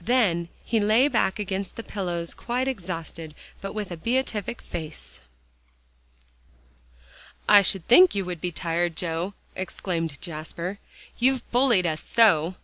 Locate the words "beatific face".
3.97-5.19